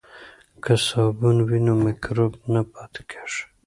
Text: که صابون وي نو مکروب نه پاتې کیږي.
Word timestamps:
که 0.63 0.73
صابون 0.87 1.37
وي 1.47 1.59
نو 1.65 1.73
مکروب 1.83 2.33
نه 2.53 2.61
پاتې 2.73 3.01
کیږي. 3.09 3.43